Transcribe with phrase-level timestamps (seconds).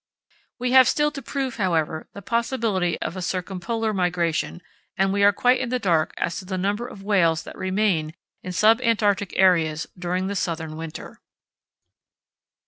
[0.57, 4.63] We have still to prove, however, the possibility of a circumpolar migration,
[4.97, 8.15] and we are quite in the dark as to the number of whales that remain
[8.41, 11.21] in sub Antarctic areas during the Southern winter.